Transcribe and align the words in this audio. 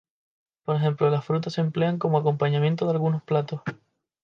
Por 0.65 0.77
ejemplo, 0.77 1.11
las 1.11 1.23
frutas 1.23 1.53
se 1.53 1.61
emplean 1.61 1.99
como 1.99 2.17
acompañamiento 2.17 2.85
de 2.85 2.91
algunos 2.93 3.21
platos. 3.21 3.61